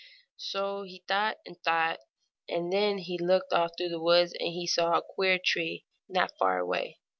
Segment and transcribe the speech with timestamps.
[0.37, 1.99] So he thought and thought,
[2.49, 6.35] and then he looked off through the woods and he saw a queer tree not
[6.39, 6.97] far away.